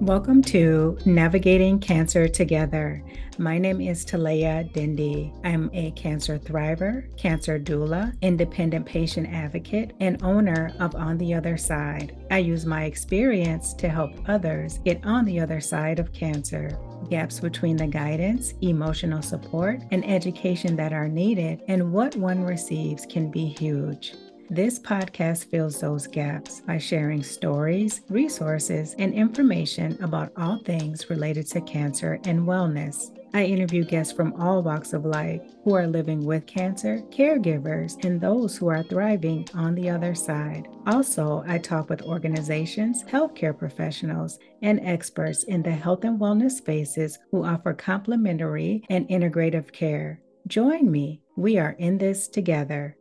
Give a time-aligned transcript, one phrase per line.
[0.00, 3.02] Welcome to Navigating Cancer Together.
[3.36, 5.32] My name is Talea Dindy.
[5.42, 11.56] I'm a cancer thriver, cancer doula, independent patient advocate, and owner of On the Other
[11.56, 12.16] Side.
[12.30, 16.78] I use my experience to help others get on the other side of cancer.
[17.10, 23.04] Gaps between the guidance, emotional support, and education that are needed and what one receives
[23.04, 24.14] can be huge.
[24.50, 31.46] This podcast fills those gaps by sharing stories, resources, and information about all things related
[31.48, 33.14] to cancer and wellness.
[33.34, 38.18] I interview guests from all walks of life who are living with cancer, caregivers, and
[38.18, 40.66] those who are thriving on the other side.
[40.86, 47.18] Also, I talk with organizations, healthcare professionals, and experts in the health and wellness spaces
[47.30, 50.22] who offer complementary and integrative care.
[50.46, 51.20] Join me.
[51.36, 52.97] We are in this together.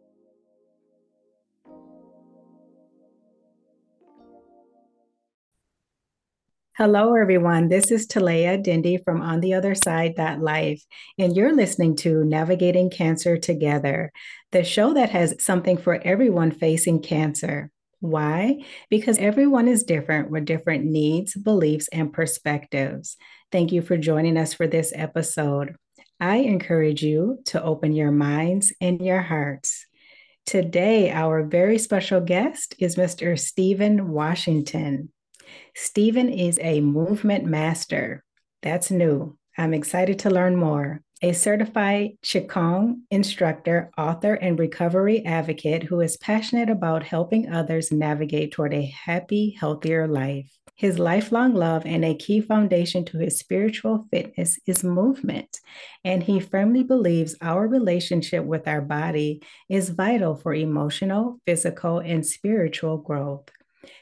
[6.78, 7.70] Hello, everyone.
[7.70, 10.84] This is Talea Dindy from On the Other Side Life,
[11.18, 14.12] and you're listening to Navigating Cancer Together,
[14.52, 17.72] the show that has something for everyone facing cancer.
[18.00, 18.64] Why?
[18.92, 23.18] Because everyone is different with different needs, beliefs, and perspectives.
[23.52, 25.78] Thank you for joining us for this episode.
[26.20, 29.88] I encourage you to open your minds and your hearts.
[30.46, 33.38] Today, our very special guest is Mr.
[33.40, 35.12] Steven Washington.
[35.76, 38.24] Steven is a movement master.
[38.62, 39.38] That's new.
[39.58, 41.02] I'm excited to learn more.
[41.24, 48.52] A certified Qigong instructor, author, and recovery advocate who is passionate about helping others navigate
[48.52, 50.52] toward a happy, healthier life.
[50.76, 55.60] His lifelong love and a key foundation to his spiritual fitness is movement.
[56.04, 62.24] And he firmly believes our relationship with our body is vital for emotional, physical, and
[62.24, 63.50] spiritual growth.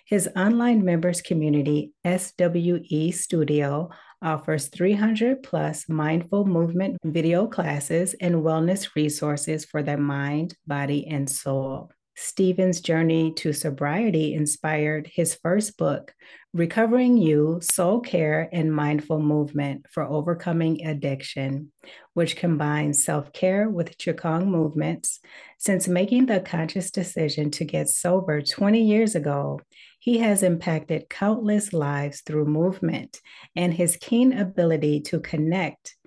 [0.06, 3.90] His online members community, SWE Studio,
[4.22, 11.28] offers 300 plus mindful movement video classes and wellness resources for the mind, body, and
[11.28, 11.90] soul.
[12.18, 16.14] Steven's journey to sobriety inspired his first book,
[16.54, 21.74] Recovering You Soul Care and Mindful Movement for Overcoming Addiction,
[22.14, 25.20] which combines self care with Qigong movements.
[25.58, 29.60] Since making the conscious decision to get sober 20 years ago,
[30.00, 33.20] he has impacted countless lives through movement
[33.58, 35.98] and his keen ability to connect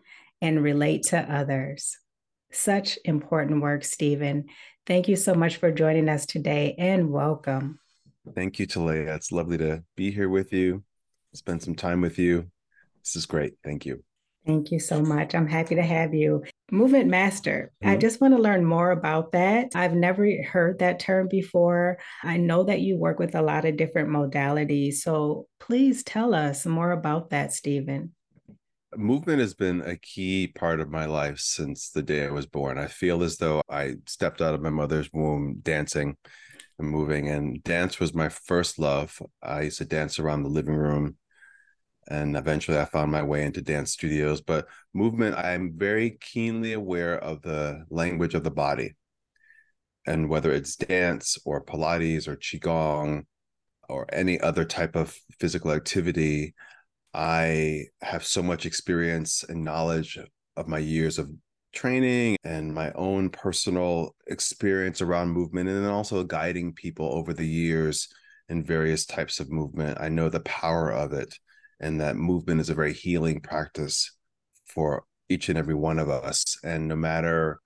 [0.40, 1.98] and relate to others.
[2.50, 4.46] Such important work, Steven.
[4.88, 7.78] Thank you so much for joining us today and welcome.
[8.34, 9.14] Thank you, Talea.
[9.14, 10.82] It's lovely to be here with you,
[11.34, 12.50] spend some time with you.
[13.04, 13.52] This is great.
[13.62, 14.02] Thank you.
[14.46, 15.34] Thank you so much.
[15.34, 16.42] I'm happy to have you.
[16.70, 17.70] Movement master.
[17.82, 17.92] Mm-hmm.
[17.92, 19.72] I just want to learn more about that.
[19.74, 21.98] I've never heard that term before.
[22.24, 24.94] I know that you work with a lot of different modalities.
[24.94, 28.14] So please tell us more about that, Steven.
[28.96, 32.78] Movement has been a key part of my life since the day I was born.
[32.78, 36.16] I feel as though I stepped out of my mother's womb dancing
[36.78, 39.20] and moving, and dance was my first love.
[39.42, 41.16] I used to dance around the living room
[42.08, 44.40] and eventually I found my way into dance studios.
[44.40, 48.96] But movement, I'm very keenly aware of the language of the body.
[50.06, 53.24] And whether it's dance or Pilates or Qigong
[53.88, 56.54] or any other type of physical activity,
[57.18, 60.20] I have so much experience and knowledge
[60.56, 61.28] of my years of
[61.72, 67.44] training and my own personal experience around movement, and then also guiding people over the
[67.44, 68.08] years
[68.48, 69.98] in various types of movement.
[70.00, 71.36] I know the power of it
[71.80, 74.16] and that movement is a very healing practice
[74.66, 77.60] for each and every one of us and no matter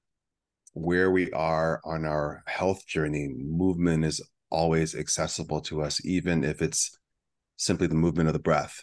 [0.73, 6.63] where we are on our health journey movement is always accessible to us even if
[6.63, 6.99] it's
[7.59, 8.83] simply the movement of the breath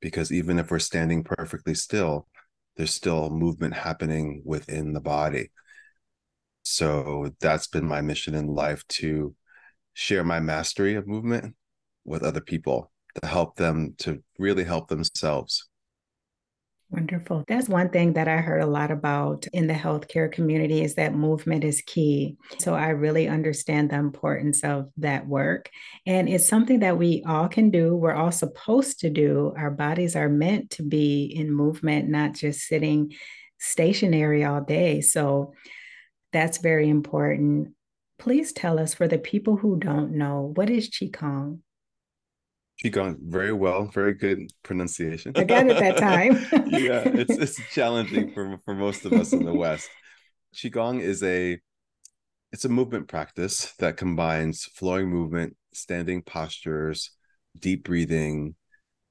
[0.00, 2.26] because even if we're standing perfectly still
[2.76, 5.50] there's still movement happening within the body
[6.62, 9.34] so that's been my mission in life to
[9.94, 11.54] share my mastery of movement
[12.04, 15.67] with other people to help them to really help themselves.
[16.90, 17.44] Wonderful.
[17.46, 21.14] That's one thing that I heard a lot about in the healthcare community is that
[21.14, 22.38] movement is key.
[22.58, 25.68] So I really understand the importance of that work.
[26.06, 27.94] And it's something that we all can do.
[27.94, 29.52] We're all supposed to do.
[29.54, 33.12] Our bodies are meant to be in movement, not just sitting
[33.58, 35.02] stationary all day.
[35.02, 35.52] So
[36.32, 37.74] that's very important.
[38.18, 41.58] Please tell us for the people who don't know, what is Qigong?
[42.82, 45.32] Qigong very well, very good pronunciation.
[45.34, 46.34] I got it that time.
[46.68, 49.88] yeah, it's it's challenging for for most of us in the West.
[50.54, 51.58] Qigong is a
[52.52, 57.10] it's a movement practice that combines flowing movement, standing postures,
[57.58, 58.54] deep breathing,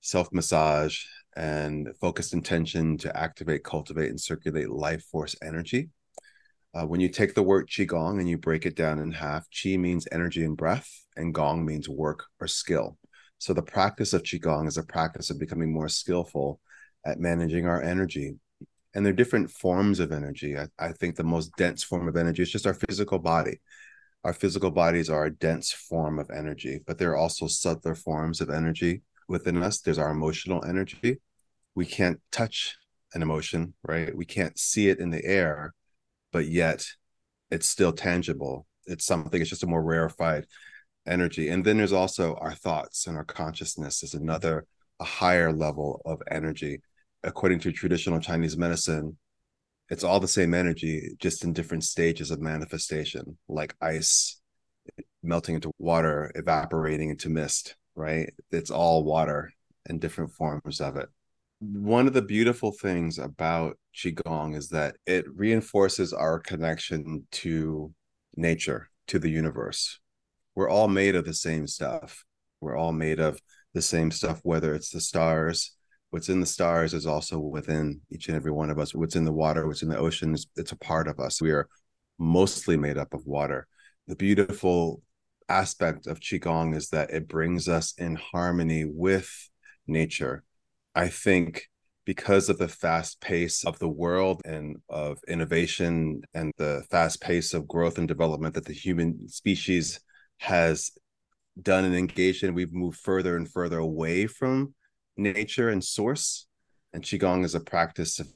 [0.02, 1.04] self massage
[1.36, 5.90] and focused intention to activate, cultivate, and circulate life force energy.
[6.74, 9.80] Uh, when you take the word Qigong and you break it down in half, Qi
[9.80, 12.98] means energy and breath, and Gong means work or skill.
[13.40, 16.60] So the practice of Qigong is a practice of becoming more skillful
[17.06, 18.36] at managing our energy.
[18.94, 20.58] And there are different forms of energy.
[20.58, 23.62] I, I think the most dense form of energy is just our physical body.
[24.24, 28.42] Our physical bodies are a dense form of energy, but there are also subtler forms
[28.42, 29.80] of energy within us.
[29.80, 31.20] There's our emotional energy.
[31.76, 32.76] We can't touch
[33.14, 34.16] an emotion, right?
[34.16, 35.74] We can't see it in the air,
[36.32, 36.86] but yet
[37.52, 38.66] it's still tangible.
[38.86, 40.46] It's something, it's just a more rarefied
[41.08, 41.50] energy.
[41.50, 44.66] And then there's also our thoughts and our consciousness is another,
[45.00, 46.82] a higher level of energy.
[47.24, 49.18] According to traditional Chinese medicine,
[49.90, 54.40] it's all the same energy, just in different stages of manifestation, like ice
[55.24, 58.34] melting into water, evaporating into mist, right?
[58.52, 59.52] It's all water
[59.86, 61.10] and different forms of it.
[61.60, 67.94] One of the beautiful things about Qigong is that it reinforces our connection to
[68.36, 70.00] nature, to the universe.
[70.58, 72.26] We're all made of the same stuff.
[72.62, 73.40] We're all made of
[73.76, 75.76] the same stuff, whether it's the stars.
[76.10, 78.96] What's in the stars is also within each and every one of us.
[78.96, 81.40] What's in the water, what's in the ocean, it's a part of us.
[81.40, 81.68] We are
[82.18, 83.68] mostly made up of water.
[84.08, 85.04] The beautiful
[85.48, 89.50] aspect of qigong is that it brings us in harmony with
[89.88, 90.44] nature
[90.94, 91.70] i think
[92.04, 97.54] because of the fast pace of the world and of innovation and the fast pace
[97.54, 100.02] of growth and development that the human species
[100.38, 100.92] has
[101.62, 104.74] done and engaged in we've moved further and further away from
[105.16, 106.46] nature and source
[106.94, 108.28] and qigong is a practice of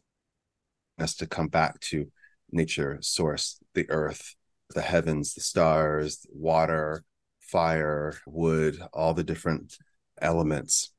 [0.99, 2.11] us to come back to
[2.51, 4.35] nature source the earth
[4.73, 7.03] the heavens, the stars, water,
[7.39, 9.77] fire, wood, all the different
[10.21, 10.91] elements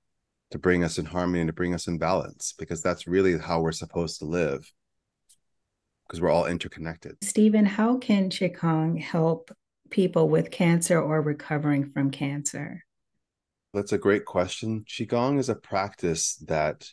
[0.51, 3.61] to bring us in harmony and to bring us in balance, because that's really how
[3.61, 4.71] we're supposed to live,
[6.07, 7.17] because we're all interconnected.
[7.23, 9.51] Steven, how can Qigong help
[9.93, 12.85] people with cancer or recovering from cancer?
[13.73, 14.85] That's a great question.
[14.89, 16.89] Qigong is a practice that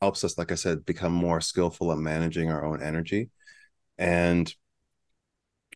[0.00, 3.30] helps us, like I said, become more skillful at managing our own energy.
[3.96, 4.52] And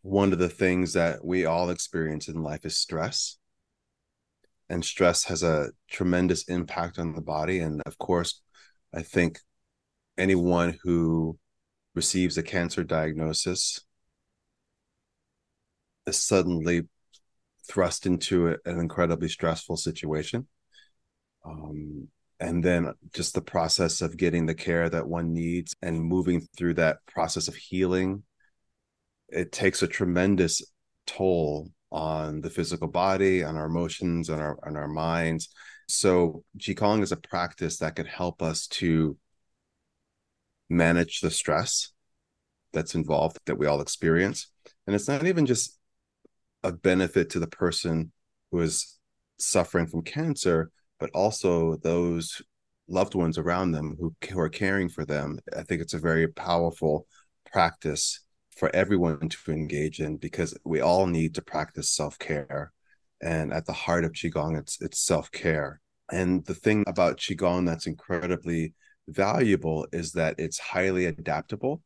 [0.02, 3.38] one of the things that we all experience in life is stress.
[4.68, 7.60] And stress has a tremendous impact on the body.
[7.60, 8.40] And of course,
[8.94, 9.40] I think
[10.16, 11.38] anyone who
[11.94, 13.84] receives a cancer diagnosis is
[16.18, 16.82] suddenly
[17.68, 20.46] thrust into an incredibly stressful situation.
[21.44, 22.08] Um,
[22.38, 26.74] and then just the process of getting the care that one needs and moving through
[26.74, 28.22] that process of healing
[29.30, 30.62] it takes a tremendous
[31.06, 35.48] toll on the physical body, on our emotions, on our on our minds.
[35.88, 39.16] So Qigong is a practice that could help us to
[40.68, 41.92] manage the stress
[42.72, 44.48] that's involved that we all experience.
[44.86, 45.78] And it's not even just
[46.62, 48.12] a benefit to the person
[48.50, 48.98] who is
[49.38, 52.42] suffering from cancer, but also those
[52.88, 55.38] loved ones around them who, who are caring for them.
[55.56, 57.06] I think it's a very powerful
[57.50, 58.20] practice
[58.56, 62.72] for everyone to engage in because we all need to practice self-care.
[63.22, 65.80] And at the heart of qigong it's it's self-care.
[66.10, 68.74] And the thing about qigong that's incredibly
[69.08, 71.82] valuable is that it's highly adaptable.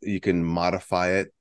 [0.00, 1.34] You can modify it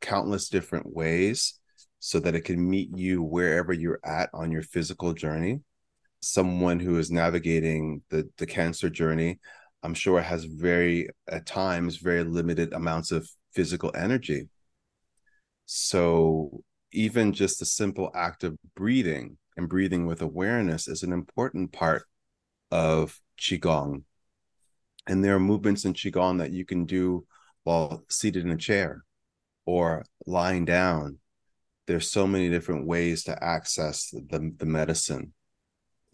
[0.00, 1.60] countless different ways
[2.04, 5.60] so that it can meet you wherever you're at on your physical journey
[6.20, 9.38] someone who is navigating the the cancer journey
[9.82, 14.48] i'm sure has very at times very limited amounts of physical energy.
[15.66, 21.72] So even just a simple act of breathing and breathing with awareness is an important
[21.72, 22.04] part
[22.70, 24.02] of qigong.
[25.06, 27.26] And there are movements in qigong that you can do
[27.64, 29.04] while seated in a chair
[29.64, 31.18] or lying down.
[31.92, 35.34] There's so many different ways to access the, the medicine.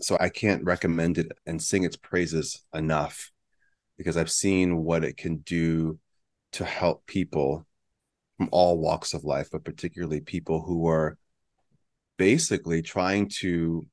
[0.00, 3.30] So I can't recommend it and sing its praises enough
[3.96, 6.00] because I've seen what it can do
[6.54, 7.64] to help people
[8.38, 11.16] from all walks of life, but particularly people who are
[12.16, 13.86] basically trying to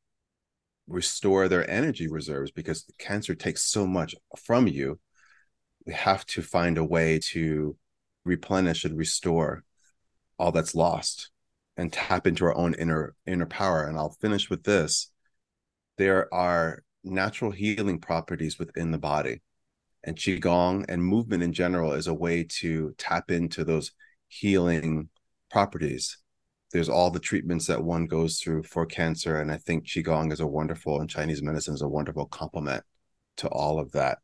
[0.87, 4.99] restore their energy reserves because cancer takes so much from you.
[5.85, 7.77] We have to find a way to
[8.23, 9.63] replenish and restore
[10.39, 11.29] all that's lost
[11.77, 13.83] and tap into our own inner inner power.
[13.83, 15.11] And I'll finish with this.
[15.97, 19.41] There are natural healing properties within the body
[20.03, 23.91] and qigong and movement in general is a way to tap into those
[24.27, 25.09] healing
[25.51, 26.17] properties
[26.75, 29.39] there's all the treatments that one goes through for cancer.
[29.39, 32.83] And I think Qigong is a wonderful, and Chinese medicine is a wonderful complement
[33.37, 34.17] to all of that.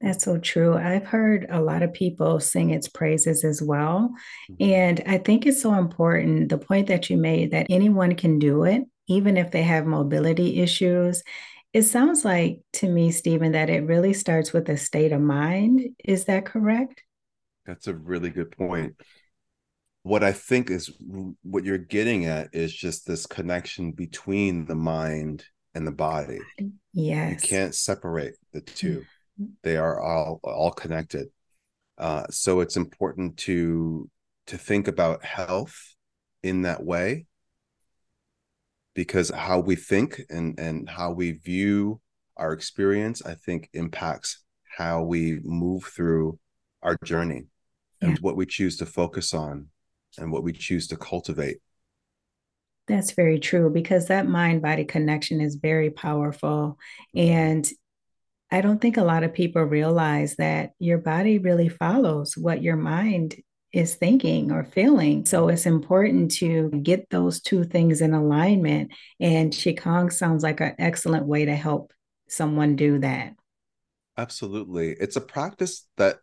[0.00, 0.76] That's so true.
[0.76, 4.14] I've heard a lot of people sing its praises as well.
[4.50, 4.72] Mm-hmm.
[4.72, 8.64] And I think it's so important the point that you made that anyone can do
[8.64, 11.22] it, even if they have mobility issues.
[11.72, 15.82] It sounds like to me, Steven, that it really starts with a state of mind.
[16.04, 17.02] Is that correct?
[17.64, 18.96] That's a really good point.
[20.02, 20.90] What I think is
[21.42, 26.38] what you're getting at is just this connection between the mind and the body.
[26.92, 27.42] Yes.
[27.42, 29.04] You can't separate the two.
[29.62, 31.28] They are all all connected.
[31.98, 34.10] Uh, so it's important to
[34.46, 35.94] to think about health
[36.42, 37.26] in that way
[38.94, 42.00] because how we think and and how we view
[42.36, 44.42] our experience i think impacts
[44.76, 46.38] how we move through
[46.82, 47.46] our journey
[48.00, 48.16] and yeah.
[48.20, 49.66] what we choose to focus on
[50.18, 51.58] and what we choose to cultivate
[52.88, 56.78] that's very true because that mind body connection is very powerful
[57.14, 57.68] and
[58.50, 62.76] I don't think a lot of people realize that your body really follows what your
[62.76, 63.36] mind
[63.72, 65.26] is thinking or feeling.
[65.26, 68.92] So it's important to get those two things in alignment.
[69.20, 71.92] And Qigong sounds like an excellent way to help
[72.28, 73.34] someone do that.
[74.16, 74.92] Absolutely.
[74.92, 76.18] It's a practice that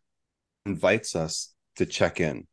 [0.66, 2.48] invites us to check in.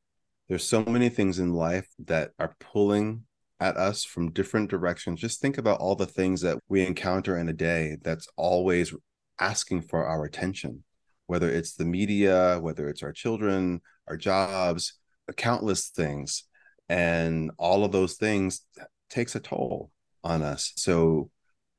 [0.49, 3.23] There's so many things in life that are pulling
[3.61, 5.21] at us from different directions.
[5.21, 8.93] Just think about all the things that we encounter in a day that's always
[9.41, 10.85] asking for our attention,
[11.27, 14.95] whether it's the media, whether it's our children, our jobs,
[15.37, 16.45] countless things.
[16.89, 18.63] And all of those things
[19.09, 19.91] takes a toll
[20.23, 20.73] on us.
[20.77, 21.31] So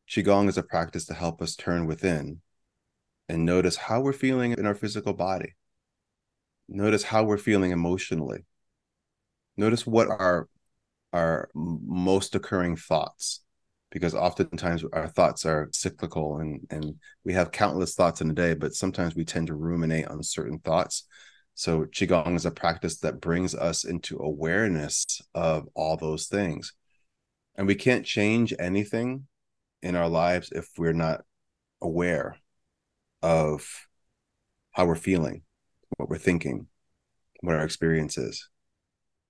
[0.10, 2.42] Qigong is a practice to help us turn within
[3.30, 5.56] and notice how we're feeling in our physical body.
[6.68, 8.46] Notice how we're feeling emotionally.
[9.58, 10.48] Notice what our
[11.14, 13.42] our most occurring thoughts
[13.92, 18.54] because oftentimes our thoughts are cyclical and and we have countless thoughts in a day
[18.54, 21.06] but sometimes we tend to ruminate on certain thoughts.
[21.54, 26.74] So qigong is a practice that brings us into awareness of all those things.
[27.56, 29.28] And we can't change anything
[29.84, 31.22] in our lives if we're not
[31.82, 32.38] aware
[33.22, 33.68] of
[34.72, 35.44] how we're feeling
[35.98, 36.68] what we're thinking
[37.42, 38.48] what our experience is.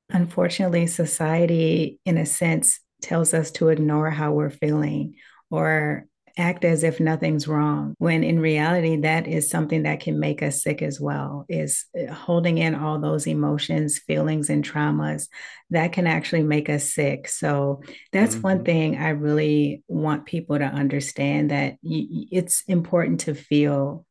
[0.10, 5.16] Unfortunately society in a sense tells us to ignore how we're feeling
[5.50, 10.42] or act as if nothing's wrong when in reality that is something that can make
[10.42, 15.28] us sick as well is uh, holding in all those emotions feelings and traumas
[15.72, 17.82] that can actually make us sick so
[18.14, 18.44] that's mm-hmm.
[18.44, 24.06] one thing i really want people to understand that y- it's important to feel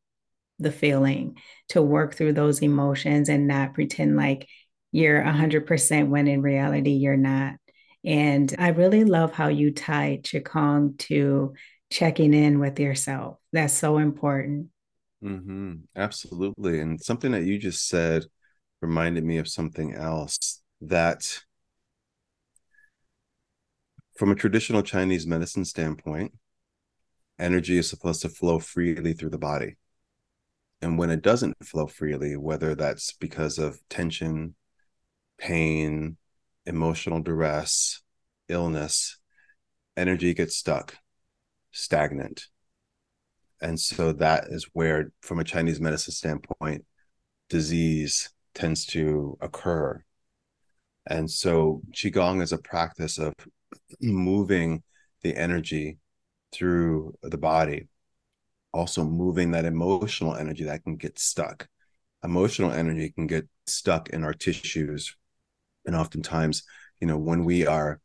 [0.59, 1.37] the feeling
[1.69, 4.47] to work through those emotions and not pretend like
[4.91, 7.55] you're 100% when in reality you're not
[8.03, 11.53] and I really love how you tie Qigong to
[11.89, 13.37] checking in with yourself.
[13.51, 14.67] That's so important.
[15.23, 15.73] Mm-hmm.
[15.95, 16.79] Absolutely.
[16.79, 18.25] And something that you just said
[18.81, 21.41] reminded me of something else that,
[24.15, 26.33] from a traditional Chinese medicine standpoint,
[27.37, 29.75] energy is supposed to flow freely through the body.
[30.81, 34.55] And when it doesn't flow freely, whether that's because of tension,
[35.37, 36.17] pain,
[36.65, 38.01] emotional duress,
[38.47, 39.17] illness,
[39.97, 40.97] energy gets stuck,
[41.71, 42.47] stagnant.
[43.61, 46.85] And so that is where, from a Chinese medicine standpoint,
[47.49, 50.03] disease tends to occur.
[51.07, 53.33] And so Qigong is a practice of
[54.01, 54.83] moving
[55.21, 55.99] the energy
[56.51, 57.87] through the body,
[58.73, 61.67] also moving that emotional energy that can get stuck.
[62.23, 65.15] Emotional energy can get stuck in our tissues,
[65.85, 66.63] and oftentimes
[66.99, 67.99] you know when we are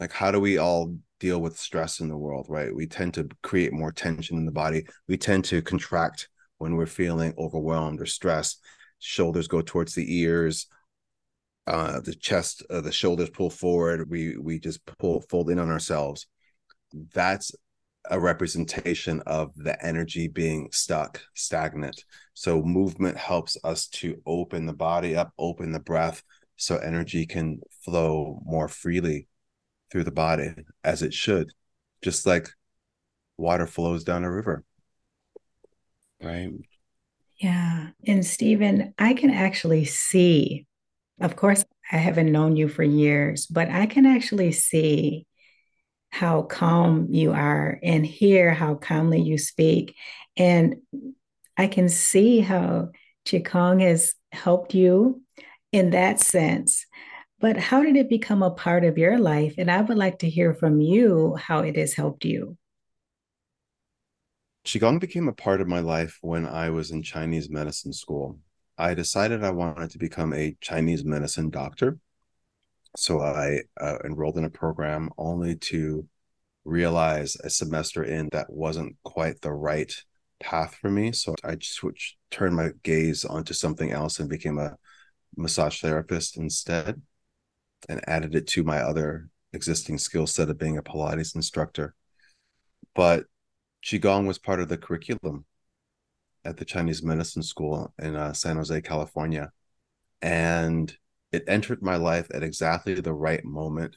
[0.00, 2.74] like how do we all deal with stress in the world right?
[2.74, 4.86] We tend to create more tension in the body.
[5.06, 8.60] We tend to contract when we're feeling overwhelmed or stressed.
[8.98, 10.66] Shoulders go towards the ears
[11.66, 14.10] uh the chest uh, the shoulders pull forward.
[14.10, 16.26] We we just pull fold in on ourselves.
[17.14, 17.52] That's
[18.10, 22.02] a representation of the energy being stuck stagnant.
[22.32, 26.22] So movement helps us to open the body up open the breath
[26.60, 29.26] so energy can flow more freely
[29.90, 30.50] through the body
[30.84, 31.52] as it should,
[32.02, 32.50] just like
[33.38, 34.62] water flows down a river.
[36.22, 36.50] Right.
[37.38, 37.88] Yeah.
[38.06, 40.66] And Steven, I can actually see,
[41.18, 45.26] of course, I haven't known you for years, but I can actually see
[46.10, 49.96] how calm you are and hear how calmly you speak.
[50.36, 50.76] And
[51.56, 52.90] I can see how
[53.24, 55.22] Qigong has helped you
[55.72, 56.86] in that sense.
[57.40, 59.54] But how did it become a part of your life?
[59.56, 62.56] And I would like to hear from you how it has helped you.
[64.66, 68.38] Qigong became a part of my life when I was in Chinese medicine school.
[68.76, 71.98] I decided I wanted to become a Chinese medicine doctor.
[72.96, 76.06] So I uh, enrolled in a program only to
[76.64, 79.92] realize a semester in that wasn't quite the right
[80.40, 81.12] path for me.
[81.12, 84.76] So I switched, turned my gaze onto something else and became a
[85.36, 87.00] massage therapist instead
[87.88, 91.94] and added it to my other existing skill set of being a Pilates instructor.
[92.94, 93.24] But
[93.84, 95.44] Qigong was part of the curriculum
[96.44, 99.50] at the Chinese medicine school in uh, San Jose, California.
[100.22, 100.94] And
[101.32, 103.96] it entered my life at exactly the right moment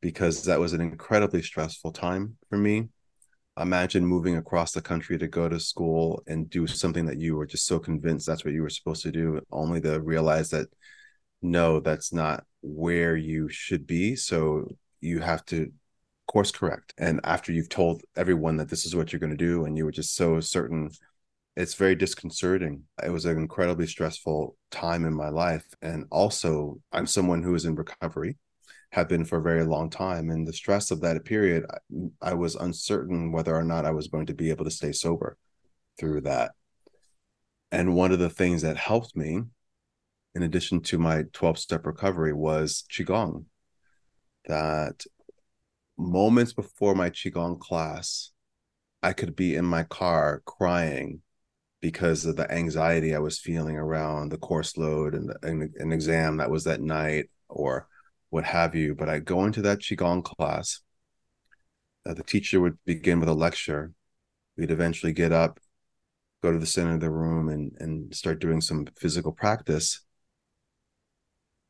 [0.00, 2.88] because that was an incredibly stressful time for me.
[3.58, 7.46] Imagine moving across the country to go to school and do something that you were
[7.46, 10.68] just so convinced that's what you were supposed to do, only to realize that
[11.40, 14.16] no, that's not where you should be.
[14.16, 14.66] So
[15.00, 15.70] you have to
[16.26, 16.94] course correct.
[16.98, 19.84] And after you've told everyone that this is what you're going to do, and you
[19.84, 20.90] were just so certain,
[21.56, 22.82] it's very disconcerting.
[23.04, 25.66] It was an incredibly stressful time in my life.
[25.82, 28.36] And also, I'm someone who is in recovery
[28.94, 30.30] have been for a very long time.
[30.30, 31.66] And the stress of that period,
[32.22, 34.92] I, I was uncertain whether or not I was going to be able to stay
[34.92, 35.36] sober
[35.98, 36.52] through that.
[37.72, 39.42] And one of the things that helped me,
[40.36, 43.46] in addition to my 12 step recovery, was Qigong.
[44.46, 45.02] That
[45.98, 48.30] moments before my Qigong class,
[49.02, 51.22] I could be in my car crying
[51.80, 56.36] because of the anxiety I was feeling around the course load and, the, an exam
[56.36, 57.88] that was that night or
[58.34, 58.96] what have you.
[58.96, 60.80] But I go into that Qigong class.
[62.04, 63.92] Uh, the teacher would begin with a lecture.
[64.56, 65.60] We'd eventually get up,
[66.42, 70.04] go to the center of the room, and, and start doing some physical practice.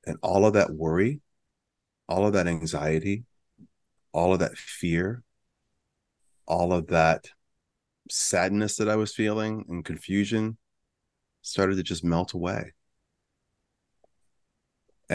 [0.07, 1.21] And all of that worry,
[2.09, 3.25] all of that anxiety,
[4.13, 5.23] all of that fear,
[6.49, 7.29] all of that
[8.09, 10.57] sadness that I was feeling and confusion
[11.43, 12.73] started to just melt away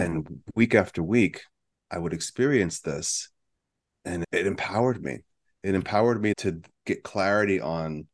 [0.04, 1.44] and week after week
[1.92, 3.30] i would experience this
[4.06, 5.20] and it empowered me.
[5.64, 8.08] It empowered me to get clarity on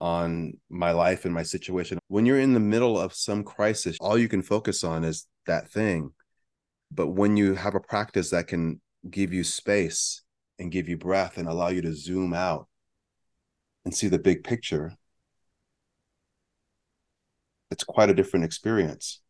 [0.00, 1.98] on my life and my situation.
[2.06, 5.70] When you're in the middle of some crisis all you can focus on is that
[5.70, 6.12] thing.
[6.90, 10.22] But when you have a practice that can give you space
[10.58, 12.68] and give you breath and allow you to zoom out
[13.84, 14.92] and see the big picture
[17.70, 19.20] it's quite a different experience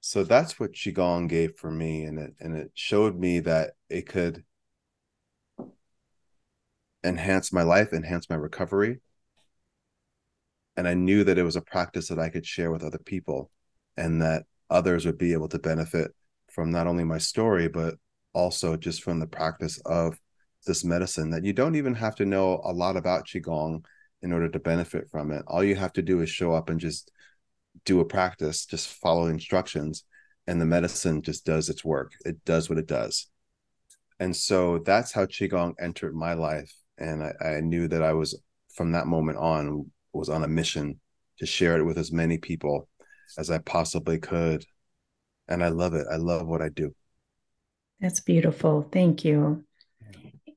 [0.00, 4.06] so that's what qigong gave for me and it and it showed me that it
[4.06, 4.44] could
[7.04, 9.00] enhance my life enhance my recovery.
[10.76, 13.50] And i knew that it was a practice that i could share with other people
[13.96, 16.12] and that others would be able to benefit
[16.50, 17.96] from not only my story but
[18.32, 20.18] also just from the practice of
[20.66, 23.84] this medicine that you don't even have to know a lot about qigong
[24.22, 25.42] in order to benefit from it.
[25.46, 27.10] All you have to do is show up and just
[27.84, 30.04] do a practice, just follow instructions,
[30.46, 32.12] and the medicine just does its work.
[32.24, 33.28] It does what it does.
[34.18, 36.72] And so that's how Qigong entered my life.
[36.98, 38.40] And I, I knew that I was,
[38.74, 41.00] from that moment on, was on a mission
[41.38, 42.88] to share it with as many people
[43.38, 44.64] as I possibly could.
[45.48, 46.06] And I love it.
[46.10, 46.94] I love what I do.
[48.00, 48.88] That's beautiful.
[48.92, 49.64] Thank you.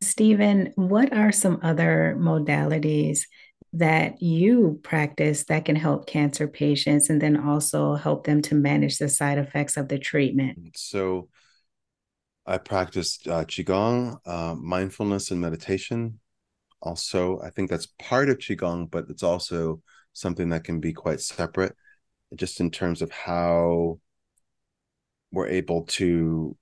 [0.02, 3.21] Steven, what are some other modalities
[3.74, 8.98] that you practice that can help cancer patients and then also help them to manage
[8.98, 10.60] the side effects of the treatment?
[10.76, 11.30] So,
[12.46, 16.20] I practice uh, Qigong, uh, mindfulness, and meditation.
[16.82, 19.82] Also, I think that's part of Qigong, but it's also
[20.12, 21.76] something that can be quite separate,
[22.36, 24.00] just in terms of how
[25.32, 26.56] we're able to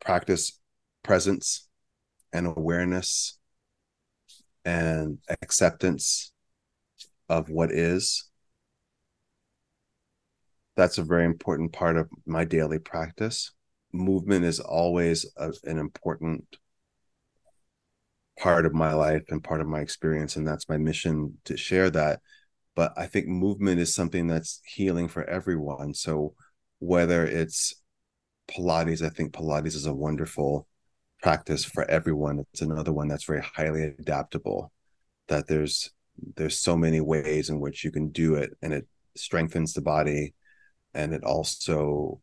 [0.00, 0.60] practice
[1.02, 1.68] presence
[2.32, 3.38] and awareness
[4.64, 6.32] and acceptance
[7.38, 8.30] of what is
[10.76, 13.52] that's a very important part of my daily practice.
[13.92, 16.44] Movement is always a, an important
[18.38, 21.90] part of my life and part of my experience and that's my mission to share
[21.90, 22.20] that.
[22.74, 25.94] But i think movement is something that's healing for everyone.
[25.94, 26.34] So
[26.80, 27.74] whether it's
[28.50, 30.66] pilates i think pilates is a wonderful
[31.22, 32.44] practice for everyone.
[32.52, 34.72] It's another one that's very highly adaptable
[35.28, 35.90] that there's
[36.36, 40.34] there's so many ways in which you can do it and it strengthens the body
[40.94, 42.20] and it also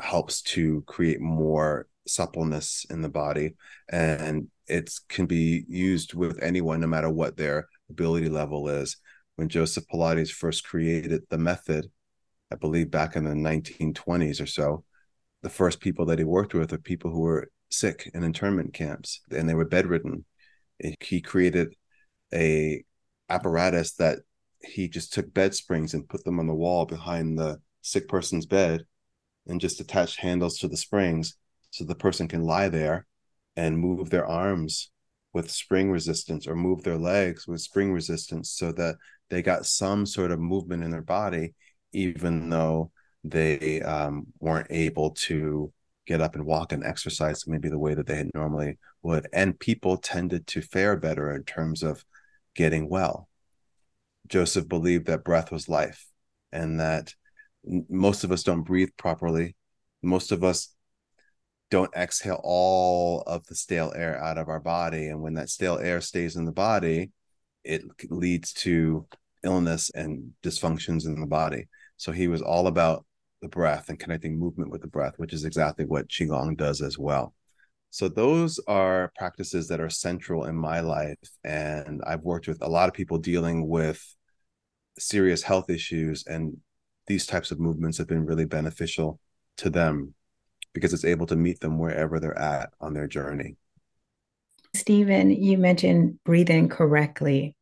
[0.00, 3.54] helps to create more suppleness in the body
[3.90, 8.96] and it can be used with anyone no matter what their ability level is
[9.36, 11.86] when joseph pilates first created the method
[12.50, 14.84] i believe back in the 1920s or so
[15.42, 19.20] the first people that he worked with are people who were sick in internment camps
[19.30, 20.24] and they were bedridden.
[21.00, 21.74] He created
[22.32, 22.84] a
[23.28, 24.18] apparatus that
[24.62, 28.46] he just took bed springs and put them on the wall behind the sick person's
[28.46, 28.84] bed
[29.46, 31.36] and just attached handles to the springs
[31.70, 33.06] so the person can lie there
[33.56, 34.90] and move their arms
[35.32, 38.96] with spring resistance or move their legs with spring resistance so that
[39.30, 41.54] they got some sort of movement in their body
[41.92, 42.90] even though
[43.24, 45.72] they um, weren't able to
[46.06, 49.26] get up and walk and exercise maybe the way that they normally would.
[49.32, 52.04] And people tended to fare better in terms of
[52.54, 53.28] getting well.
[54.28, 56.06] Joseph believed that breath was life
[56.52, 57.14] and that
[57.64, 59.56] most of us don't breathe properly.
[60.02, 60.74] Most of us
[61.70, 65.08] don't exhale all of the stale air out of our body.
[65.08, 67.10] And when that stale air stays in the body
[67.64, 69.06] it leads to
[69.44, 71.68] illness and dysfunctions in the body.
[71.96, 73.04] So he was all about
[73.42, 76.98] the breath and connecting movement with the breath which is exactly what qigong does as
[76.98, 77.34] well
[77.90, 82.68] so those are practices that are central in my life and i've worked with a
[82.68, 84.14] lot of people dealing with
[84.98, 86.56] serious health issues and
[87.08, 89.18] these types of movements have been really beneficial
[89.56, 90.14] to them
[90.72, 93.56] because it's able to meet them wherever they're at on their journey.
[94.74, 97.56] Steven, you mentioned breathing correctly.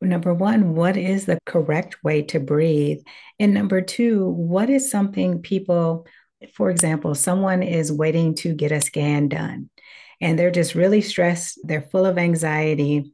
[0.00, 3.00] Number one, what is the correct way to breathe?
[3.38, 6.06] And number two, what is something people,
[6.54, 9.70] for example, someone is waiting to get a scan done
[10.20, 13.12] and they're just really stressed, they're full of anxiety.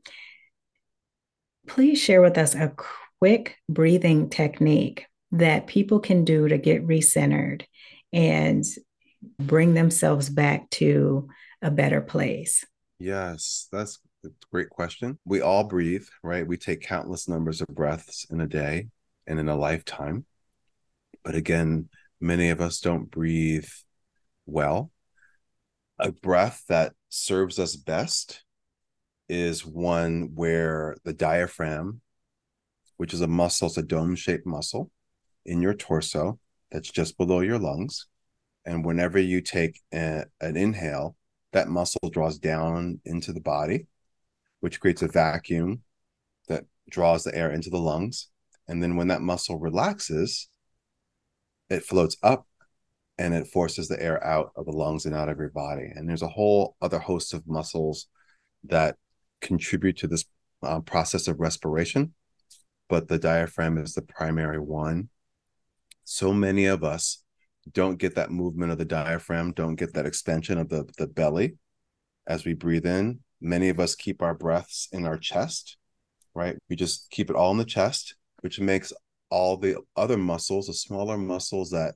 [1.66, 2.74] Please share with us a
[3.18, 7.62] quick breathing technique that people can do to get recentered
[8.12, 8.64] and
[9.38, 11.28] bring themselves back to
[11.62, 12.64] a better place?
[12.98, 15.18] Yes, that's a great question.
[15.24, 16.46] We all breathe, right?
[16.46, 18.88] We take countless numbers of breaths in a day
[19.26, 20.24] and in a lifetime.
[21.24, 21.88] But again,
[22.20, 23.68] many of us don't breathe
[24.46, 24.90] well.
[25.98, 28.44] A breath that serves us best
[29.28, 32.00] is one where the diaphragm,
[32.96, 34.90] which is a muscle, it's a dome shaped muscle
[35.44, 36.38] in your torso,
[36.70, 38.06] that's just below your lungs.
[38.64, 41.16] And whenever you take a, an inhale,
[41.52, 43.86] that muscle draws down into the body,
[44.60, 45.82] which creates a vacuum
[46.48, 48.28] that draws the air into the lungs.
[48.68, 50.48] And then when that muscle relaxes,
[51.70, 52.46] it floats up
[53.18, 55.90] and it forces the air out of the lungs and out of your body.
[55.94, 58.08] And there's a whole other host of muscles
[58.64, 58.96] that
[59.40, 60.24] contribute to this
[60.62, 62.14] uh, process of respiration,
[62.88, 65.08] but the diaphragm is the primary one
[66.06, 67.22] so many of us
[67.72, 71.56] don't get that movement of the diaphragm, don't get that expansion of the, the belly
[72.28, 73.18] as we breathe in.
[73.40, 75.76] Many of us keep our breaths in our chest,
[76.32, 76.56] right?
[76.70, 78.92] We just keep it all in the chest, which makes
[79.36, 81.94] all the other muscles, the smaller muscles that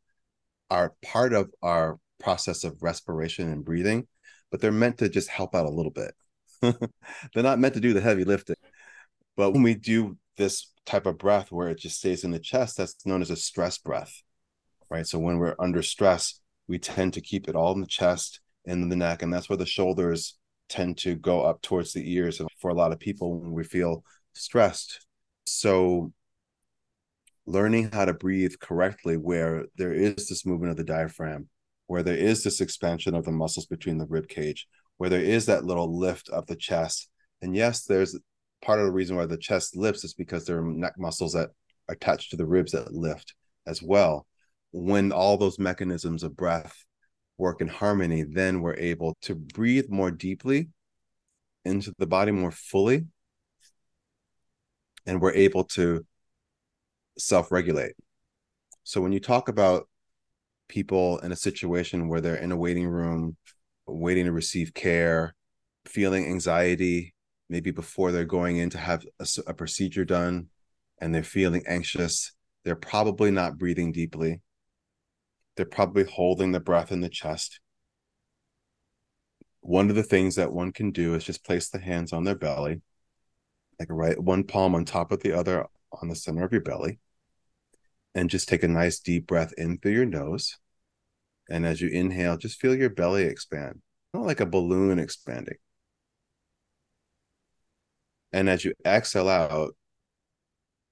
[0.71, 4.07] are part of our process of respiration and breathing,
[4.51, 6.13] but they're meant to just help out a little bit.
[6.61, 8.57] they're not meant to do the heavy lifting.
[9.39, 12.77] But when we do this type of breath where it just stays in the chest,
[12.77, 14.23] that's known as a stress breath,
[14.91, 15.07] right?
[15.07, 18.83] So when we're under stress, we tend to keep it all in the chest and
[18.83, 20.37] in the neck, and that's where the shoulders
[20.69, 22.39] tend to go up towards the ears.
[22.39, 25.07] And for a lot of people, when we feel stressed,
[25.47, 26.13] so
[27.51, 31.49] learning how to breathe correctly, where there is this movement of the diaphragm,
[31.87, 34.67] where there is this expansion of the muscles between the rib cage,
[34.99, 37.09] where there is that little lift of the chest.
[37.43, 38.19] And yes, there's
[38.63, 41.51] part of the reason why the chest lifts is because there are neck muscles that
[41.89, 43.35] are attached to the ribs that lift
[43.67, 44.27] as well.
[44.73, 46.85] When all those mechanisms of breath
[47.39, 50.69] work in harmony, then we're able to breathe more deeply
[51.65, 53.07] into the body more fully.
[55.07, 56.05] And we're able to
[57.21, 57.93] self regulate.
[58.85, 59.89] So when you talk about
[60.69, 63.37] people in a situation where they're in a waiting room,
[63.87, 65.35] waiting to receive care,
[65.87, 67.15] feeling anxiety,
[67.49, 70.47] maybe before they're going in to have a, a procedure done
[71.01, 72.33] and they're feeling anxious,
[72.65, 74.41] they're probably not breathing deeply.
[75.57, 77.61] They're probably holding the breath in the chest.
[79.61, 82.35] One of the things that one can do is just place the hands on their
[82.35, 82.81] belly,
[83.79, 85.67] like right one palm on top of the other
[86.01, 86.99] on the center of your belly,
[88.15, 90.59] and just take a nice deep breath in through your nose.
[91.49, 93.83] And as you inhale, just feel your belly expand,
[94.15, 95.57] not like a balloon expanding
[98.33, 99.75] and as you exhale out,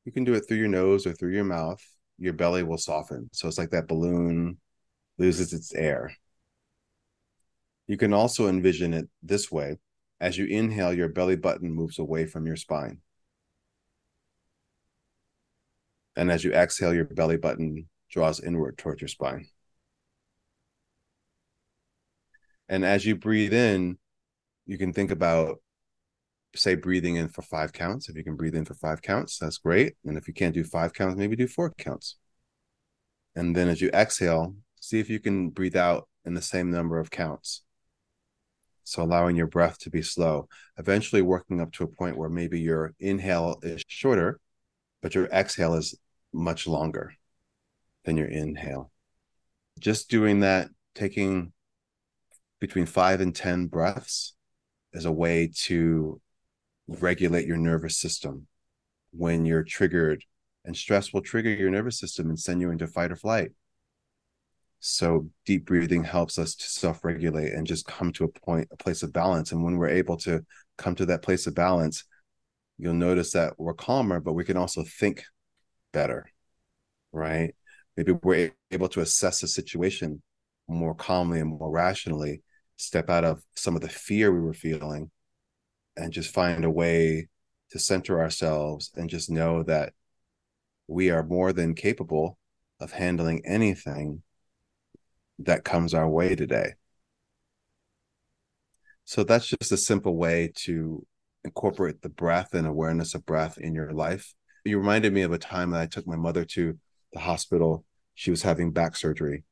[0.04, 1.82] you can do it through your nose or through your mouth.
[2.18, 3.28] Your belly will soften.
[3.32, 4.58] So it's like that balloon
[5.18, 6.12] loses its air.
[7.86, 9.78] You can also envision it this way.
[10.20, 13.00] As you inhale, your belly button moves away from your spine.
[16.18, 19.46] And as you exhale, your belly button draws inward towards your spine.
[22.68, 23.98] And as you breathe in,
[24.66, 25.62] you can think about,
[26.56, 28.08] say, breathing in for five counts.
[28.08, 29.94] If you can breathe in for five counts, that's great.
[30.04, 32.16] And if you can't do five counts, maybe do four counts.
[33.36, 36.98] And then as you exhale, see if you can breathe out in the same number
[36.98, 37.62] of counts.
[38.82, 42.58] So allowing your breath to be slow, eventually working up to a point where maybe
[42.58, 44.40] your inhale is shorter,
[45.00, 45.94] but your exhale is
[46.32, 47.12] much longer
[48.04, 48.90] than your inhale.
[49.78, 51.52] Just doing that, taking
[52.60, 54.34] between five and 10 breaths
[54.92, 56.20] is a way to
[56.88, 58.46] regulate your nervous system
[59.12, 60.24] when you're triggered.
[60.64, 63.52] And stress will trigger your nervous system and send you into fight or flight.
[64.80, 69.02] So deep breathing helps us to self-regulate and just come to a point, a place
[69.02, 69.52] of balance.
[69.52, 70.44] And when we're able to
[70.76, 72.04] come to that place of balance,
[72.76, 75.24] you'll notice that we're calmer, but we can also think
[75.92, 76.26] better,
[77.12, 77.54] right?
[77.96, 78.26] Maybe mm-hmm.
[78.26, 80.22] we're able to assess the situation
[80.68, 82.42] more calmly and more rationally,
[82.76, 85.10] step out of some of the fear we were feeling,
[85.96, 87.28] and just find a way
[87.70, 89.92] to center ourselves and just know that
[90.86, 92.38] we are more than capable
[92.80, 94.22] of handling anything
[95.38, 96.74] that comes our way today.
[99.04, 101.06] So that's just a simple way to
[101.44, 104.34] incorporate the breath and awareness of breath in your life.
[104.64, 106.78] You reminded me of a time that I took my mother to
[107.12, 107.84] the hospital.
[108.14, 109.44] She was having back surgery.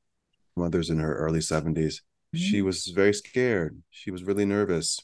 [0.57, 1.75] Mother's in her early 70s.
[1.75, 2.39] Mm-hmm.
[2.39, 3.81] She was very scared.
[3.91, 4.99] She was really nervous.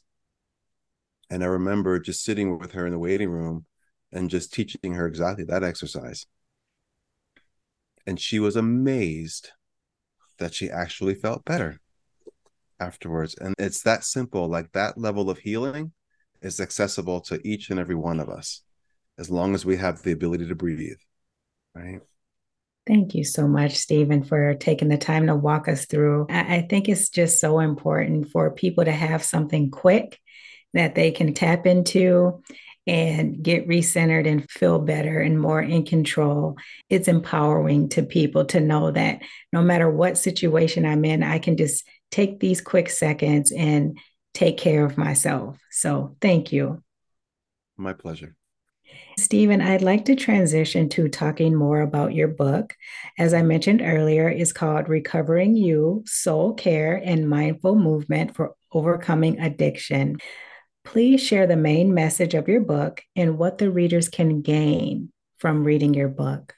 [1.31, 3.67] And I remember just sitting with her in the waiting room
[4.13, 6.27] and just teaching her exactly that exercise.
[8.07, 9.51] And she was amazed
[10.39, 11.81] that she actually felt better
[12.81, 13.35] afterwards.
[13.39, 15.93] And it's that simple, like that level of healing
[16.43, 18.63] is accessible to each and every one of us
[19.19, 20.99] as long as we have the ability to breathe.
[21.75, 22.01] Right.
[22.87, 26.27] Thank you so much, Steven, for taking the time to walk us through.
[26.29, 30.19] I, I think it's just so important for people to have something quick
[30.75, 32.43] that they can tap into
[32.87, 36.57] and get recentered and feel better and more in control.
[36.91, 39.23] It's empowering to people to know that
[39.53, 43.99] no matter what situation I'm in, I can just take these quick seconds and
[44.35, 45.59] take care of myself.
[45.71, 46.83] So thank you.
[47.77, 48.35] My pleasure.
[49.19, 52.75] Steven, I'd like to transition to talking more about your book.
[53.19, 59.41] As I mentioned earlier, it's called Recovering You Soul Care and Mindful Movement for Overcoming
[59.41, 60.17] Addiction.
[60.85, 65.65] Please share the main message of your book and what the readers can gain from
[65.65, 66.55] reading your book.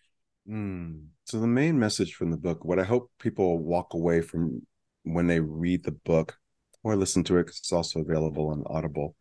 [0.49, 1.07] Mm.
[1.27, 4.67] So, the main message from the book, what I hope people walk away from
[5.03, 6.37] when they read the book
[6.83, 9.17] or listen to it, because it's also available on Audible,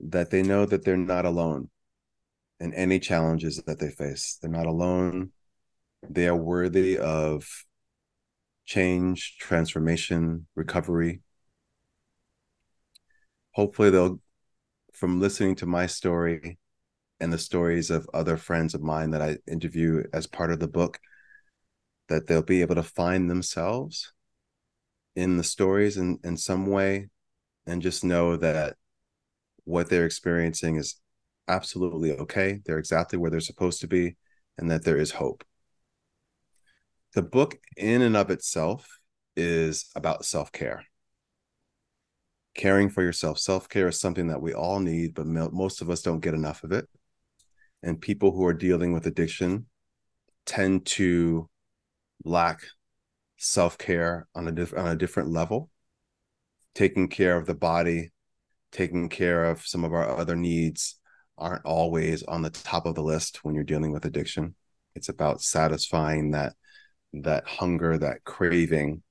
[0.00, 1.70] that they know that they're not alone
[2.60, 4.38] in any challenges that they face.
[4.40, 5.30] They're not alone.
[6.08, 7.46] They are worthy of
[8.64, 11.22] change, transformation, recovery.
[13.52, 14.20] Hopefully, they'll
[14.92, 16.58] from listening to my story
[17.20, 20.68] and the stories of other friends of mine that I interview as part of the
[20.68, 20.98] book,
[22.08, 24.12] that they'll be able to find themselves
[25.14, 27.08] in the stories in, in some way
[27.66, 28.76] and just know that
[29.64, 31.00] what they're experiencing is
[31.48, 32.60] absolutely okay.
[32.64, 34.16] They're exactly where they're supposed to be,
[34.56, 35.44] and that there is hope.
[37.14, 38.98] The book, in and of itself,
[39.36, 40.84] is about self care
[42.58, 43.38] caring for yourself.
[43.38, 46.64] Self care is something that we all need, but most of us don't get enough
[46.64, 46.86] of it.
[47.82, 49.66] And people who are dealing with addiction
[50.44, 51.48] tend to
[52.24, 52.60] lack
[53.38, 55.70] self care on a diff- on a different level.
[56.74, 58.10] Taking care of the body,
[58.72, 60.97] taking care of some of our other needs
[61.38, 64.54] aren't always on the top of the list when you're dealing with addiction.
[64.94, 66.54] It's about satisfying that
[67.12, 69.02] that hunger, that craving,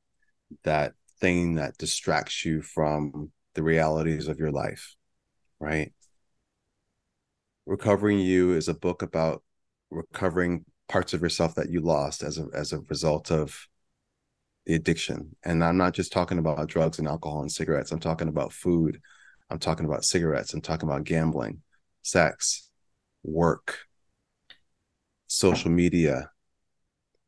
[0.64, 4.96] that thing that distracts you from the realities of your life,
[5.60, 5.94] right?
[7.66, 9.44] Recovering You is a book about
[9.90, 13.68] recovering parts of yourself that you lost as a as a result of
[14.66, 15.36] the addiction.
[15.44, 17.92] And I'm not just talking about drugs and alcohol and cigarettes.
[17.92, 19.02] I'm talking about food.
[19.50, 20.54] I'm talking about cigarettes.
[20.54, 21.62] I'm talking about gambling,
[22.08, 22.70] sex,
[23.24, 23.80] work,
[25.28, 26.32] social media.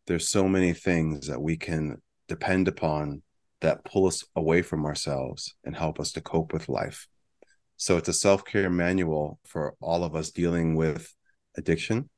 [0.08, 3.22] There's so many things that we can depend upon
[3.62, 7.08] that pull us away from ourselves and help us to cope with life.
[7.76, 11.14] So it's a self care manual for all of us dealing with
[11.58, 12.10] addiction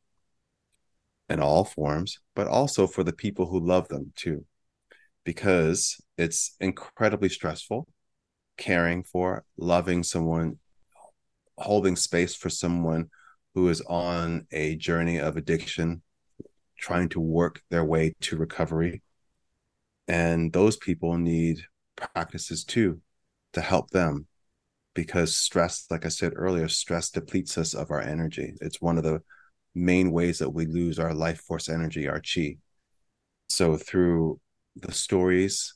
[1.30, 4.46] in all forms, but also for the people who love them too,
[5.24, 7.88] because it's incredibly stressful
[8.58, 10.60] caring for, loving someone,
[11.58, 13.10] holding space for someone
[13.54, 16.02] who is on a journey of addiction,
[16.78, 19.02] trying to work their way to recovery
[20.12, 21.62] and those people need
[21.96, 23.00] practices too
[23.54, 24.28] to help them
[24.94, 28.56] because stress, like I said earlier, stress depletes us of our energy.
[28.60, 29.22] It's one of the
[29.74, 32.58] main ways that we lose our life force energy, our chi.
[33.48, 34.42] So through
[34.76, 35.76] the stories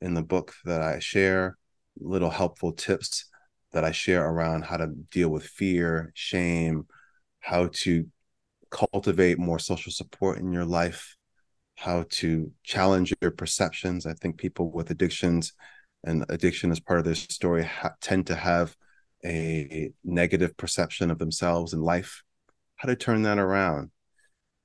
[0.00, 1.56] in the book that I share,
[1.98, 3.24] little helpful tips
[3.74, 6.86] that I share around how to deal with fear, shame,
[7.40, 8.06] how to
[8.70, 11.16] cultivate more social support in your life,
[11.76, 14.06] how to challenge your perceptions.
[14.06, 15.52] I think people with addictions
[16.04, 18.74] and addiction as part of their story ha- tend to have
[19.24, 22.22] a negative perception of themselves and life
[22.76, 23.90] how to turn that around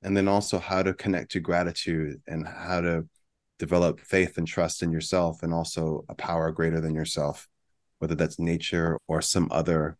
[0.02, 3.08] and then also how to connect to gratitude and how to
[3.58, 7.48] develop faith and trust in yourself and also a power greater than yourself
[8.00, 9.96] whether that's nature or some other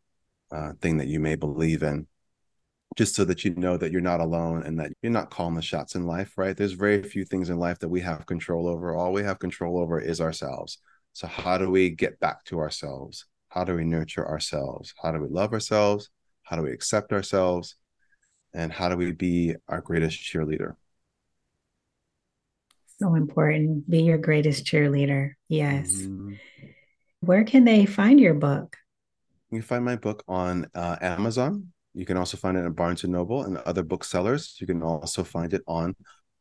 [0.53, 2.07] uh, thing that you may believe in
[2.97, 5.63] just so that you know that you're not alone and that you're not calling the
[5.63, 8.97] shots in life right there's very few things in life that we have control over
[8.97, 10.79] all we have control over is ourselves
[11.13, 13.27] so, how do we get back to ourselves?
[13.49, 14.95] How do we nurture ourselves?
[15.03, 16.09] How do we love ourselves?
[16.43, 17.77] How do we accept ourselves?
[18.55, 20.77] And how do we be our greatest cheerleader?
[22.99, 23.89] So important.
[23.89, 25.33] Be your greatest cheerleader.
[25.49, 25.93] Yes.
[25.93, 26.35] Mm-hmm.
[27.21, 28.77] Where can they find your book?
[29.51, 31.73] You can find my book on uh, Amazon.
[31.93, 34.57] You can also find it at Barnes and Noble and other booksellers.
[34.61, 35.95] You can also find it on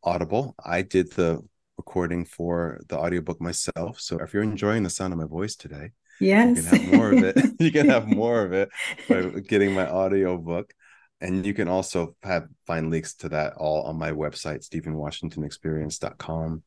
[0.04, 0.56] Audible.
[0.63, 1.42] I did the
[1.78, 4.00] recording for the audiobook myself.
[4.00, 7.12] So if you're enjoying the sound of my voice today, yes, you can have more
[7.12, 7.38] of it.
[7.60, 8.70] you can have more of it
[9.10, 10.74] by getting my audio book.
[11.22, 16.63] And you can also have find links to that all on my website, StevenWashingtonExperience.com.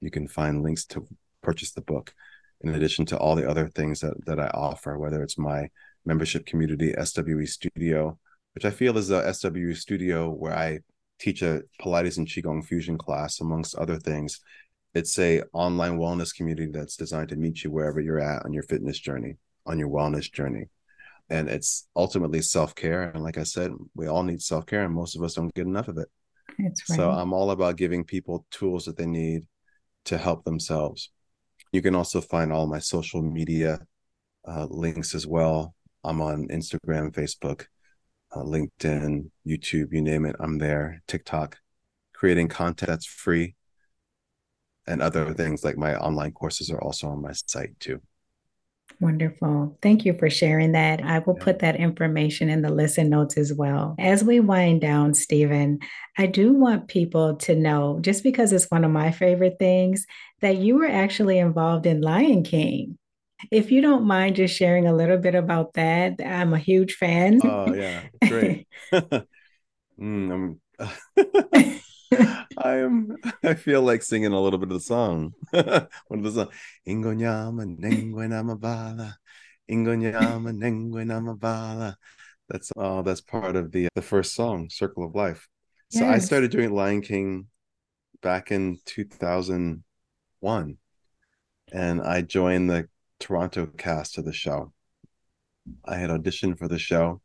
[0.00, 1.06] You can find links to
[1.42, 2.14] purchase the book,
[2.62, 5.68] in addition to all the other things that, that I offer, whether it's my
[6.04, 8.18] membership community, SWE Studio,
[8.54, 10.80] which I feel is a SWE Studio where I
[11.18, 14.40] teach a Pilates and Qigong fusion class, amongst other things.
[14.94, 18.62] It's a online wellness community that's designed to meet you wherever you're at on your
[18.62, 20.68] fitness journey, on your wellness journey.
[21.28, 23.10] And it's ultimately self-care.
[23.10, 25.88] And like I said, we all need self-care and most of us don't get enough
[25.88, 26.08] of it.
[26.58, 26.76] Right.
[26.78, 29.46] So I'm all about giving people tools that they need
[30.04, 31.10] to help themselves.
[31.72, 33.80] You can also find all my social media
[34.46, 35.74] uh, links as well.
[36.04, 37.66] I'm on Instagram, Facebook,
[38.32, 41.02] uh, LinkedIn, YouTube, you name it, I'm there.
[41.08, 41.58] TikTok,
[42.14, 43.56] creating content that's free,
[44.86, 48.00] and other things like my online courses are also on my site too.
[48.98, 49.76] Wonderful.
[49.82, 51.02] Thank you for sharing that.
[51.04, 53.94] I will put that information in the listen notes as well.
[53.98, 55.80] As we wind down, Steven,
[56.16, 60.06] I do want people to know, just because it's one of my favorite things,
[60.40, 62.96] that you were actually involved in Lion King.
[63.50, 67.40] If you don't mind just sharing a little bit about that, I'm a huge fan.
[67.44, 68.02] Oh, yeah.
[68.26, 68.66] Great.
[68.92, 69.26] mm,
[69.98, 70.60] I am
[73.46, 75.32] I feel like singing a little bit of the song.
[75.50, 75.64] One
[76.10, 76.54] of the songs.
[76.86, 79.14] Ingonyama nengwenamabala.
[79.70, 81.94] Ingonyama nengwenamabala.
[82.48, 85.48] That's oh, that's part of the the first song, Circle of Life.
[85.90, 86.14] So yes.
[86.14, 87.46] I started doing Lion King
[88.20, 90.78] back in 2001
[91.72, 92.88] and I joined the
[93.20, 94.72] Toronto cast of the show.
[95.84, 97.20] I had auditioned for the show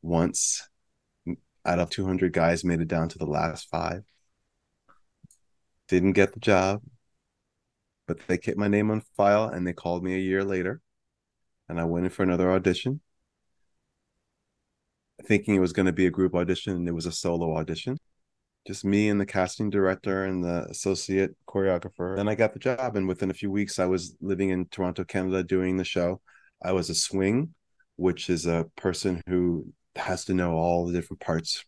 [0.00, 0.66] once.
[1.64, 4.02] Out of 200 guys, made it down to the last five.
[5.92, 6.80] Didn't get the job,
[8.08, 10.80] but they kept my name on file and they called me a year later.
[11.68, 13.02] And I went in for another audition,
[15.26, 17.98] thinking it was going to be a group audition, and it was a solo audition
[18.66, 22.16] just me and the casting director and the associate choreographer.
[22.16, 25.04] Then I got the job, and within a few weeks, I was living in Toronto,
[25.04, 26.22] Canada, doing the show.
[26.64, 27.54] I was a swing,
[27.96, 31.66] which is a person who has to know all the different parts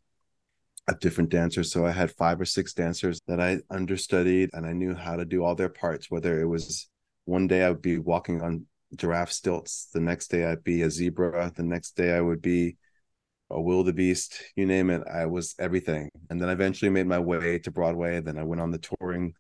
[0.88, 1.72] of different dancers.
[1.72, 5.24] So I had five or six dancers that I understudied, and I knew how to
[5.24, 6.10] do all their parts.
[6.10, 6.88] Whether it was
[7.24, 10.90] one day I would be walking on giraffe stilts, the next day I'd be a
[10.90, 12.76] zebra, the next day I would be
[13.50, 15.02] a wildebeest, you name it.
[15.12, 16.10] I was everything.
[16.28, 18.20] And then I eventually made my way to Broadway.
[18.20, 19.34] Then I went on the touring,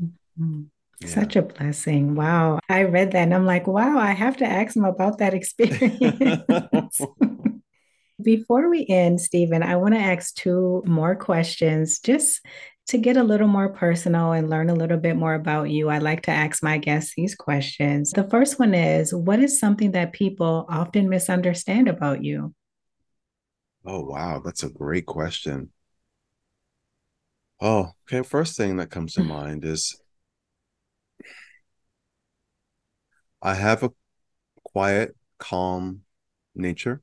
[0.00, 0.62] mm-hmm.
[1.00, 1.08] Yeah.
[1.08, 4.76] such a blessing wow i read that and i'm like wow i have to ask
[4.76, 7.00] him about that experience
[8.22, 12.44] Before we end, Steven, I want to ask two more questions just
[12.88, 15.88] to get a little more personal and learn a little bit more about you.
[15.88, 18.10] I like to ask my guests these questions.
[18.10, 22.54] The first one is What is something that people often misunderstand about you?
[23.86, 24.42] Oh, wow.
[24.44, 25.70] That's a great question.
[27.60, 28.26] Oh, okay.
[28.26, 29.98] First thing that comes to mind is
[33.42, 33.92] I have a
[34.64, 36.02] quiet, calm
[36.54, 37.02] nature.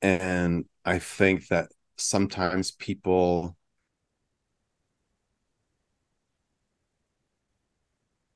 [0.00, 3.56] And I think that sometimes people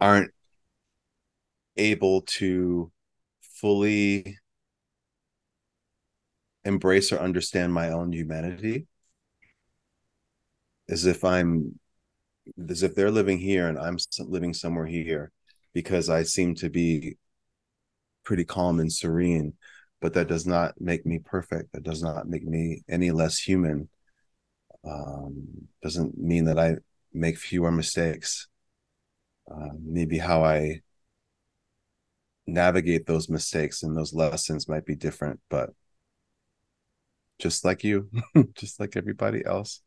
[0.01, 0.33] aren't
[1.77, 2.91] able to
[3.41, 4.39] fully
[6.65, 8.87] embrace or understand my own humanity
[10.89, 11.79] as if i'm
[12.69, 15.33] as if they're living here and i'm living somewhere here
[15.77, 17.17] because i seem to be
[18.25, 19.53] pretty calm and serene
[20.01, 21.73] but that does not make me perfect.
[21.73, 23.89] That does not make me any less human.
[24.87, 26.77] Um, doesn't mean that I
[27.13, 28.49] make fewer mistakes.
[29.51, 30.83] Uh, maybe how I
[32.47, 35.71] navigate those mistakes and those lessons might be different, but
[37.39, 38.11] just like you,
[38.55, 39.81] just like everybody else.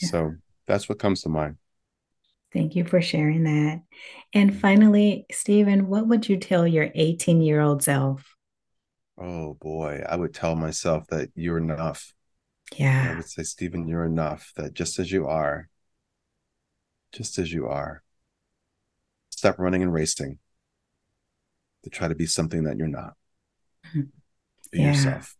[0.00, 0.08] Yeah.
[0.08, 0.34] So
[0.66, 1.56] that's what comes to mind.
[2.54, 3.82] Thank you for sharing that.
[4.32, 8.36] And finally, Steven, what would you tell your 18 year old self?
[9.18, 12.14] Oh boy, I would tell myself that you're enough.
[12.76, 13.10] Yeah.
[13.10, 15.68] I would say, Steven, you're enough, that just as you are,
[17.12, 18.02] just as you are,
[19.30, 20.38] stop running and racing
[21.82, 23.14] to try to be something that you're not.
[23.92, 24.04] Be
[24.72, 24.92] yeah.
[24.92, 25.36] yourself.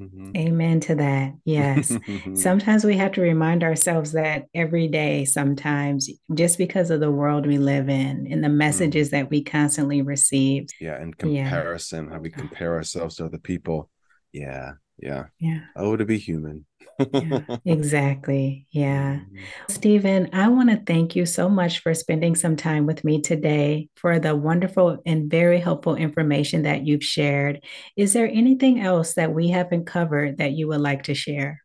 [0.00, 0.36] Mm-hmm.
[0.36, 1.34] Amen to that.
[1.44, 1.92] Yes.
[2.34, 7.46] sometimes we have to remind ourselves that every day, sometimes, just because of the world
[7.46, 8.58] we live in and the mm-hmm.
[8.58, 9.10] messages mm.
[9.12, 10.68] that we constantly receive.
[10.80, 11.00] Yeah.
[11.00, 12.12] And comparison, yeah.
[12.12, 13.90] how we compare ourselves to other people.
[14.32, 14.72] Yeah.
[14.98, 15.26] Yeah.
[15.38, 15.60] Yeah.
[15.76, 16.64] Oh, to be human
[16.98, 18.66] yeah, exactly.
[18.70, 19.16] Yeah.
[19.16, 19.36] Mm-hmm.
[19.68, 23.88] Steven, I want to thank you so much for spending some time with me today
[23.96, 27.64] for the wonderful and very helpful information that you've shared.
[27.96, 31.62] Is there anything else that we haven't covered that you would like to share?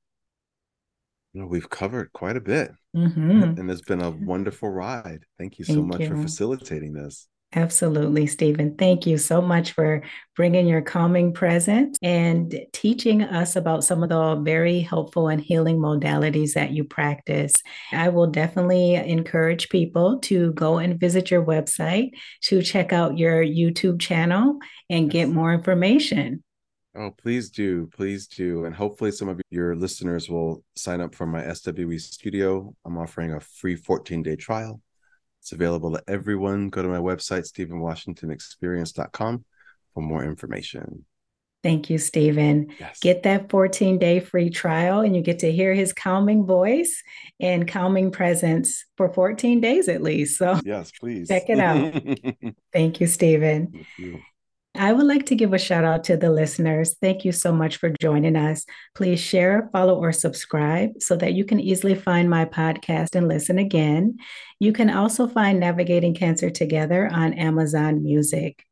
[1.34, 2.71] You know, we've covered quite a bit.
[2.95, 3.59] Mm-hmm.
[3.59, 5.25] And it's been a wonderful ride.
[5.39, 6.09] Thank you so thank much you.
[6.09, 7.27] for facilitating this.
[7.55, 8.75] Absolutely, Steven.
[8.75, 10.01] Thank you so much for
[10.35, 15.77] bringing your calming presence and teaching us about some of the very helpful and healing
[15.77, 17.53] modalities that you practice.
[17.91, 22.11] I will definitely encourage people to go and visit your website
[22.43, 24.57] to check out your YouTube channel
[24.89, 26.43] and get more information.
[26.95, 27.87] Oh, please do.
[27.95, 28.65] Please do.
[28.65, 32.73] And hopefully, some of your listeners will sign up for my SWE studio.
[32.85, 34.81] I'm offering a free 14 day trial
[35.43, 36.69] it's available to everyone.
[36.69, 39.43] Go to my website, StevenWashingtonExperience.com
[39.93, 41.03] for more information.
[41.61, 42.73] Thank you, Steven.
[42.79, 42.99] Yes.
[43.01, 47.03] Get that 14 day free trial, and you get to hear his calming voice
[47.41, 50.37] and calming presence for 14 days at least.
[50.37, 51.93] So, yes, please check it out.
[52.73, 53.71] Thank you, Steven.
[53.73, 54.21] Thank you.
[54.76, 56.95] I would like to give a shout out to the listeners.
[56.99, 58.65] Thank you so much for joining us.
[58.95, 63.59] Please share, follow, or subscribe so that you can easily find my podcast and listen
[63.59, 64.17] again.
[64.59, 68.65] You can also find Navigating Cancer Together on Amazon Music.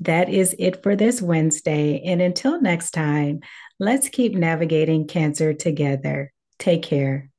[0.00, 2.02] That is it for this Wednesday.
[2.04, 3.40] And until next time,
[3.78, 6.32] let's keep navigating cancer together.
[6.58, 7.30] Take care.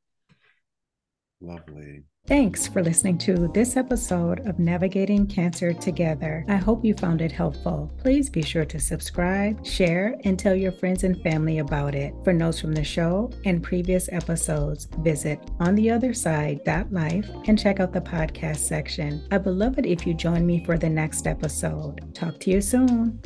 [1.42, 2.04] Lovely.
[2.30, 6.46] Thanks for listening to this episode of Navigating Cancer Together.
[6.48, 7.92] I hope you found it helpful.
[7.98, 12.14] Please be sure to subscribe, share, and tell your friends and family about it.
[12.24, 18.58] For notes from the show and previous episodes, visit ontheotherside.life and check out the podcast
[18.58, 19.26] section.
[19.32, 22.14] I would love it if you join me for the next episode.
[22.14, 23.20] Talk to you soon.